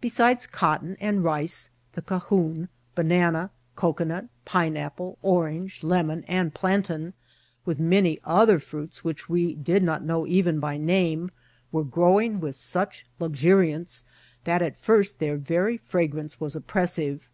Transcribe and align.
Besides 0.00 0.44
cotton 0.44 0.96
and 0.98 1.22
rice, 1.22 1.70
the 1.92 2.02
cahoon, 2.02 2.68
banana, 2.96 3.52
cocoanut, 3.76 4.24
pineapple, 4.44 5.18
or 5.22 5.46
ange, 5.46 5.84
lemon, 5.84 6.24
and 6.26 6.52
plantain, 6.52 7.12
with 7.64 7.78
many 7.78 8.18
other 8.24 8.58
fruits 8.58 9.04
which 9.04 9.28
we 9.28 9.54
did 9.54 9.84
not 9.84 10.02
know 10.02 10.26
even 10.26 10.58
by 10.58 10.78
name, 10.78 11.30
were 11.70 11.84
growing 11.84 12.40
with 12.40 12.56
such 12.56 13.06
luxuriance 13.20 14.02
that 14.42 14.62
at 14.62 14.76
first 14.76 15.20
their 15.20 15.36
very 15.36 15.76
fragrance 15.76 16.40
was 16.40 16.56
oppressive. 16.56 17.28